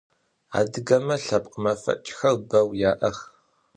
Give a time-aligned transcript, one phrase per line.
[0.59, 3.17] Adıgeme lhepkh mefeç'xer beu ya'ex.